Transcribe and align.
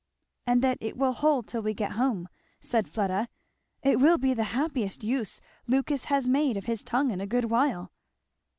"And 0.47 0.63
that 0.63 0.79
it 0.81 0.97
will 0.97 1.13
hold 1.13 1.45
till 1.47 1.61
we 1.61 1.75
get 1.75 1.91
home," 1.91 2.27
said 2.59 2.87
Fleda. 2.87 3.29
"It 3.83 3.99
will 3.99 4.17
be 4.17 4.33
the 4.33 4.45
happiest 4.57 5.03
use 5.03 5.39
Lucas 5.67 6.05
has 6.05 6.27
made 6.27 6.57
of 6.57 6.65
his 6.65 6.81
tongue 6.81 7.11
in 7.11 7.21
a 7.21 7.27
good 7.27 7.51
while." 7.51 7.91